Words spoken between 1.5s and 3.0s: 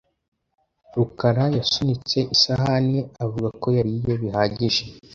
yasunitse isahani